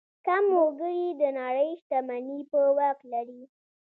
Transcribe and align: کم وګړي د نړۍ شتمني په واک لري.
کم 0.25 0.45
وګړي 0.57 1.01
د 1.21 1.23
نړۍ 1.39 1.69
شتمني 1.81 2.39
په 2.51 2.59
واک 2.77 2.99
لري. 3.11 3.43